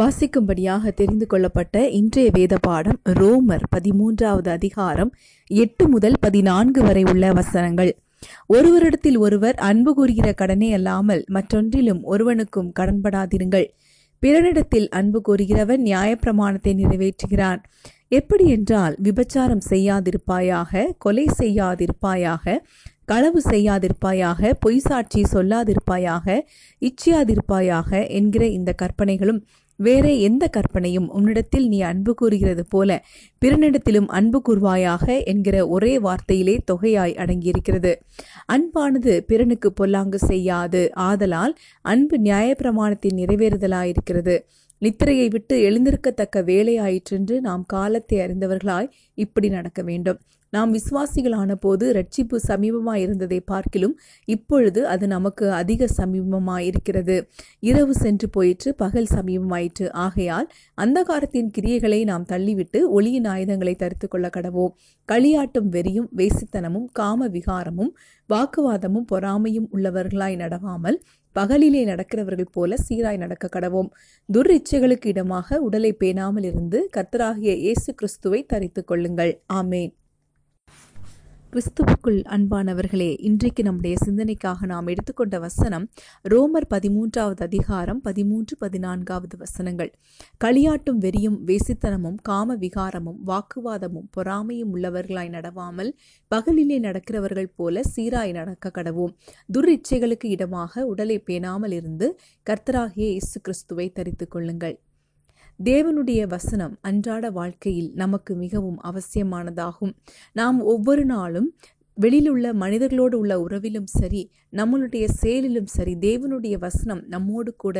[0.00, 5.10] வாசிக்கும்படியாக தெரிந்து கொள்ளப்பட்ட இன்றைய வேத பாடம் ரோமர் பதிமூன்றாவது அதிகாரம்
[5.50, 7.92] எட்டு முதல் பதினான்கு வரை உள்ள வசனங்கள்
[8.48, 13.66] ஒருவரிடத்தில் ஒருவர் அன்பு கூறுகிற கடனே அல்லாமல் மற்றொன்றிலும் ஒருவனுக்கும் கடன்படாதிருங்கள்
[14.22, 17.62] பிறனிடத்தில் அன்பு கூறுகிறவன் நியாயப்பிரமாணத்தை நிறைவேற்றுகிறான்
[18.10, 22.60] எப்படி என்றால் விபச்சாரம் செய்யாதிருப்பாயாக கொலை செய்யாதிருப்பாயாக
[23.06, 26.36] களவு செய்யாதிருப்பாயாக பொய் சாட்சி சொல்லாதிருப்பாயாக
[26.82, 29.40] இச்சியாதிருப்பாயாக என்கிற இந்த கற்பனைகளும்
[29.78, 32.90] வேற எந்த கற்பனையும் உன்னிடத்தில் நீ அன்பு கூறுகிறது போல
[33.42, 37.92] பிறனிடத்திலும் அன்பு கூறுவாயாக என்கிற ஒரே வார்த்தையிலே தொகையாய் அடங்கியிருக்கிறது
[38.52, 41.54] அன்பானது பிறனுக்கு பொல்லாங்கு செய்யாது ஆதலால்
[41.84, 44.36] அன்பு நியாயப்பிரமாணத்தின் நிறைவேறுதலாயிருக்கிறது
[44.82, 48.90] நித்திரையை விட்டு எழுந்திருக்கத்தக்க வேலையாயிற்றென்று நாம் காலத்தை அறிந்தவர்களாய்
[49.18, 50.18] இப்படி நடக்க வேண்டும்
[50.56, 53.94] நாம் விசுவாசிகளான போது ரட்சிப்பு சமீபமாக இருந்ததை பார்க்கிலும்
[54.28, 57.16] இப்பொழுது அது நமக்கு அதிக சமீபமாக இருக்கிறது
[57.62, 60.48] இரவு சென்று போயிற்று பகல் சமீபமாயிற்று ஆகையால்
[60.78, 64.74] அந்த காலத்தின் கிரியைகளை நாம் தள்ளிவிட்டு ஒளியின் ஆயுதங்களை தரித்து கொள்ள கடவோம்
[65.08, 67.92] களியாட்டும் வெறியும் வேசித்தனமும் காம விகாரமும்
[68.28, 70.98] வாக்குவாதமும் பொறாமையும் உள்ளவர்களாய் நடவாமல்
[71.36, 73.90] பகலிலே நடக்கிறவர்கள் போல சீராய் நடக்க கடவோம்
[74.28, 79.92] துர் இச்சைகளுக்கு இடமாக உடலை பேணாமல் இருந்து கத்தராகிய இயேசு கிறிஸ்துவை தரித்து கொள்ளுங்கள் ஆமேன்
[81.56, 85.84] கிறிஸ்துவுக்குள் அன்பானவர்களே இன்றைக்கு நம்முடைய சிந்தனைக்காக நாம் எடுத்துக்கொண்ட வசனம்
[86.24, 89.90] ரோமர் பதிமூன்றாவது அதிகாரம் பதிமூன்று பதினான்காவது வசனங்கள்
[90.44, 95.90] களியாட்டும் வெறியும் வேசித்தனமும் காம விகாரமும் வாக்குவாதமும் பொறாமையும் உள்ளவர்களாய் நடவாமல்
[96.30, 99.14] பகலிலே நடக்கிறவர்கள் போல சீராய் நடக்க கடவோம்
[99.48, 102.08] துரிச்சைகளுக்கு இடமாக உடலை பேணாமல் இருந்து
[102.46, 104.76] கர்த்தராகிய இயேசு கிறிஸ்துவை தரித்து கொள்ளுங்கள்
[105.60, 109.94] தேவனுடைய வசனம் அன்றாட வாழ்க்கையில் நமக்கு மிகவும் அவசியமானதாகும்
[110.36, 111.48] நாம் ஒவ்வொரு நாளும்
[111.98, 114.22] வெளியில் உள்ள மனிதர்களோடு உள்ள உறவிலும் சரி
[114.52, 117.80] நம்மளுடைய செயலிலும் சரி தேவனுடைய வசனம் நம்மோடு கூட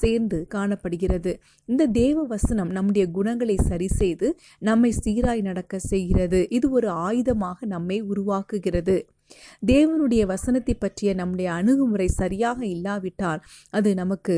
[0.00, 1.32] சேர்ந்து காணப்படுகிறது
[1.68, 4.28] இந்த தேவ வசனம் நம்முடைய குணங்களை சரி செய்து
[4.62, 8.96] நம்மை சீராய் நடக்க செய்கிறது இது ஒரு ஆயுதமாக நம்மை உருவாக்குகிறது
[9.66, 13.40] தேவனுடைய வசனத்தை பற்றிய நம்முடைய அணுகுமுறை சரியாக இல்லாவிட்டால்
[13.70, 14.37] அது நமக்கு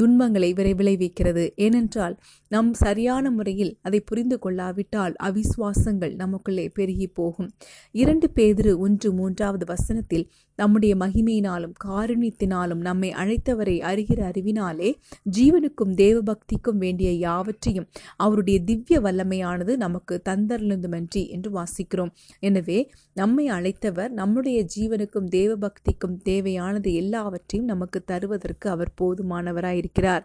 [0.00, 0.52] துன்பங்களை
[0.54, 2.18] விளைவிக்கிறது ஏனென்றால்
[2.48, 7.50] நம் சரியான முறையில் அதை புரிந்து கொள்ளாவிட்டால் அவிஸ்வாசங்கள் நமக்குள்ளே பெருகி போகும்
[7.94, 10.26] இரண்டு பேதிரு ஒன்று மூன்றாவது வசனத்தில்
[10.54, 14.90] நம்முடைய மகிமையினாலும் காருணித்தினாலும் நம்மை அழைத்தவரை அறிகிற அறிவினாலே
[15.30, 17.88] ஜீவனுக்கும் தேவபக்திக்கும் வேண்டிய யாவற்றையும்
[18.16, 22.12] அவருடைய திவ்ய வல்லமையானது நமக்கு தந்தருளுந்துமன்றி என்று வாசிக்கிறோம்
[22.38, 22.90] எனவே
[23.14, 30.22] நம்மை அழைத்தவர் நம் நம்முடைய ஜீவனுக்கும் தேவபக்திக்கும் தேவையானது எல்லாவற்றையும் நமக்கு தருவதற்கு அவர் போதுமானவராயிருக்கிறார்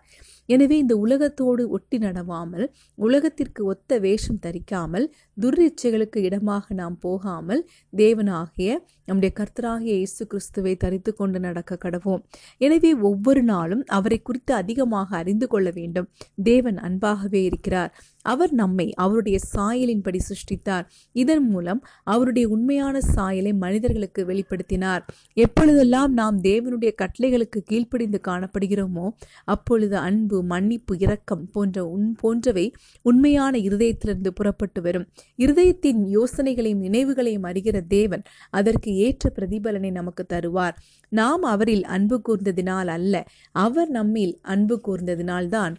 [0.49, 2.65] எனவே இந்த உலகத்தோடு ஒட்டி நடவாமல்
[2.97, 5.07] உலகத்திற்கு ஒத்த வேஷம் தரிக்காமல்
[5.37, 7.61] துர்ரிச்சைகளுக்கு இடமாக நாம் போகாமல்
[7.93, 8.69] தேவனாகிய
[9.05, 12.23] நம்முடைய கர்த்தராகிய இயேசு கிறிஸ்துவை தரித்து கொண்டு நடக்க கடவோம்
[12.61, 16.07] எனவே ஒவ்வொரு நாளும் அவரை குறித்து அதிகமாக அறிந்து கொள்ள வேண்டும்
[16.43, 17.91] தேவன் அன்பாகவே இருக்கிறார்
[18.27, 20.85] அவர் நம்மை அவருடைய சாயலின்படி சிருஷ்டித்தார்
[21.15, 21.81] இதன் மூலம்
[22.07, 25.03] அவருடைய உண்மையான சாயலை மனிதர்களுக்கு வெளிப்படுத்தினார்
[25.37, 29.05] எப்பொழுதெல்லாம் நாம் தேவனுடைய கட்டளைகளுக்கு கீழ்ப்படிந்து காணப்படுகிறோமோ
[29.45, 32.65] அப்பொழுது அன்பு மன்னிப்பு இரக்கம் போன்ற உன் போன்றவை
[33.05, 35.07] உண்மையான இருதயத்திலிருந்து புறப்பட்டு வரும்
[35.39, 38.25] இருதயத்தின் யோசனைகளையும் நினைவுகளையும் அறிகிற தேவன்
[38.53, 40.77] அதற்கு ஏற்ற பிரதிபலனை நமக்கு தருவார்
[41.11, 43.15] நாம் அவரில் அன்பு கூர்ந்ததினால் அல்ல
[43.55, 45.75] அவர் நம்மில் அன்பு கூர்ந்ததினால்தான்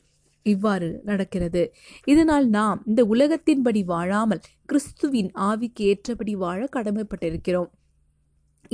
[0.48, 1.62] இவ்வாறு நடக்கிறது
[2.04, 7.70] இதனால் நாம் இந்த உலகத்தின்படி வாழாமல் கிறிஸ்துவின் ஆவிக்கு ஏற்றபடி வாழ கடமைப்பட்டிருக்கிறோம்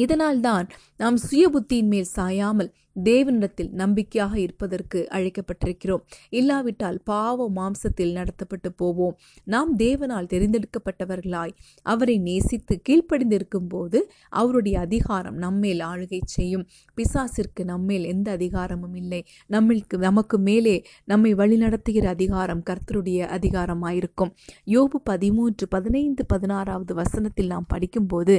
[0.00, 0.66] இதனால் தான்
[0.96, 2.70] நாம் சுய புத்தியின் மேல் சாயாமல்
[2.96, 6.02] தேவனிடத்தில் நம்பிக்கையாக இருப்பதற்கு அழைக்கப்பட்டிருக்கிறோம்
[6.30, 9.14] இல்லாவிட்டால் பாவ மாம்சத்தில் நடத்தப்பட்டு போவோம்
[9.46, 11.54] நாம் தேவனால் தெரிந்தெடுக்கப்பட்டவர்களாய்
[11.86, 14.00] அவரை நேசித்து கீழ்ப்படிந்திருக்கும் போது
[14.32, 16.64] அவருடைய அதிகாரம் நம்மேல் ஆளுகை செய்யும்
[16.98, 19.20] பிசாசிற்கு நம்மேல் எந்த அதிகாரமும் இல்லை
[19.50, 20.76] நம்மளுக்கு நமக்கு மேலே
[21.04, 24.32] நம்மை வழிநடத்துகிற அதிகாரம் கர்த்தருடைய அதிகாரமாயிருக்கும்
[24.66, 28.34] யோபு பதிமூன்று பதினைந்து பதினாறாவது வசனத்தில் நாம் படிக்கும்போது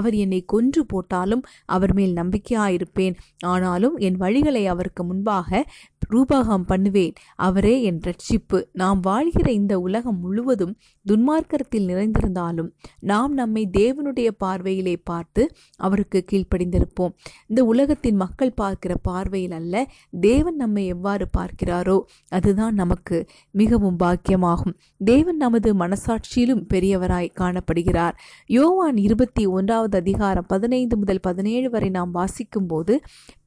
[0.00, 1.44] அவர் என்னை கொன்று போட்டாலும்
[1.68, 3.16] அவர் மேல் நம்பிக்கையாயிருப்பேன்
[3.46, 5.62] ஆனாலும் என் வழிகளை அவருக்கு முன்பாக
[6.10, 7.16] ரூபாகம் பண்ணுவேன்
[7.38, 10.72] அவரே என் ரட்சிப்பு நாம் வாழ்கிற இந்த உலகம் முழுவதும்
[11.06, 12.70] துன்மார்க்கத்தில் நிறைந்திருந்தாலும்
[13.02, 15.42] நாம் நம்மை தேவனுடைய பார்வையிலே பார்த்து
[15.80, 17.12] அவருக்கு கீழ்ப்படிந்திருப்போம்
[17.48, 19.84] இந்த உலகத்தின் மக்கள் பார்க்கிற பார்வையில் அல்ல
[20.20, 21.96] தேவன் நம்மை எவ்வாறு பார்க்கிறாரோ
[22.32, 23.18] அதுதான் நமக்கு
[23.54, 24.76] மிகவும் பாக்கியமாகும்
[25.04, 28.16] தேவன் நமது மனசாட்சியிலும் பெரியவராய் காணப்படுகிறார்
[28.50, 32.94] யோவான் இருபத்தி ஒன்றாவது அதிகாரம் பதினைந்து முதல் பதினேழு வரை நாம் வாசிக்கும் போது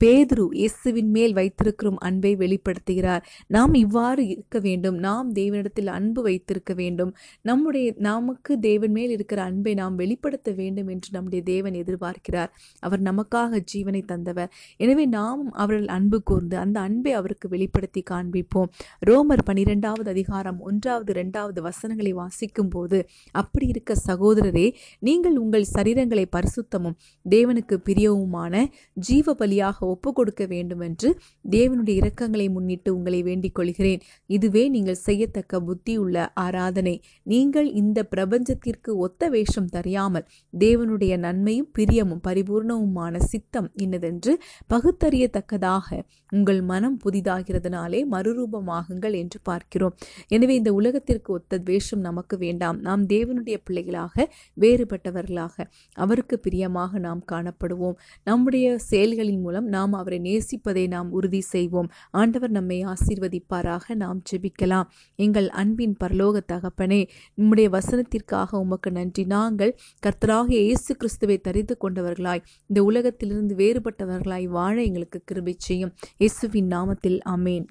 [0.02, 3.24] பேதுரு குரு இயேசுவின் மேல் வைத்திருக்கிறோம் அன்பை வெளிப்படுத்துகிறார்
[3.50, 7.12] நாம் இவ்வாறு இருக்க வேண்டும் நாம் தேவனிடத்தில் அன்பு வைத்திருக்க வேண்டும்
[7.46, 12.52] நம்முடைய நமக்கு தேவன் மேல் இருக்கிற அன்பை நாம் வெளிப்படுத்த வேண்டும் என்று நம்முடைய தேவன் எதிர்பார்க்கிறார்
[12.84, 14.52] அவர் நமக்காக ஜீவனை தந்தவர்
[14.80, 18.70] எனவே நாம் அவர்கள் அன்பு கூர்ந்து அந்த அன்பை அவருக்கு வெளிப்படுத்தி காண்பிப்போம்
[19.02, 23.00] ரோமர் பனிரெண்டாவது அதிகாரம் ஒன்றாவது இரண்டாவது வசனங்களை வாசிக்கும் போது
[23.36, 24.68] அப்படி இருக்க சகோதரரே
[25.02, 26.98] நீங்கள் உங்கள் சரீரங்களை பரிசுத்தமும்
[27.26, 28.52] தேவனுக்கு பிரியவுமான
[29.04, 31.10] ஜீவ பலியாக ஒப்பு கொடுக்க வேண்டுமென்று
[31.46, 34.02] தேவனுடைய இரக்கங்களை முன்னிட்டு உங்களை வேண்டிக் கொள்கிறேன்
[34.30, 36.94] இதுவே நீங்கள் செய்யத்தக்க புத்தி உள்ள ஆராதனை
[37.26, 40.26] நீங்கள் இந்த பிரபஞ்சத்திற்கு ஒத்த வேஷம் தெரியாமல்
[40.54, 44.34] தேவனுடைய நன்மையும் பிரியமும் பரிபூர்ணவுமான சித்தம் இன்னதென்று
[44.74, 46.00] பகுத்தறியத்தக்கதாக
[46.32, 49.96] உங்கள் மனம் புதிதாகிறதுனாலே மறுரூபமாகுங்கள் என்று பார்க்கிறோம்
[50.30, 54.28] எனவே இந்த உலகத்திற்கு ஒத்த வேஷம் நமக்கு வேண்டாம் நாம் தேவனுடைய பிள்ளைகளாக
[54.58, 55.68] வேறுபட்டவர்களாக
[55.98, 58.00] அவருக்கு பிரியமாக நாம் காணப்படுவோம்
[58.28, 61.90] நம்முடைய செயல்களின் மூலம் நாம் அவரை நேசிப்பதை நாம் உறுதி செய்வோம்
[62.14, 64.90] ஆண்டவர் நம்மை ஆசீர்வதிப்பாராக நாம் ஜெபிக்கலாம்
[65.20, 67.02] எங்கள் அன்பின் பரலோக தகப்பனே
[67.38, 69.74] நம்முடைய வசனத்திற்காக உமக்கு நன்றி நாங்கள்
[70.04, 77.68] கர்த்தராக இயேசு கிறிஸ்துவை தரித்து கொண்டவர்களாய் இந்த உலகத்திலிருந்து வேறுபட்டவர்களாய் வாழ எங்களுக்கு கிருபி செய்யும் இயேசுவின் நாமத்தில் அமேன்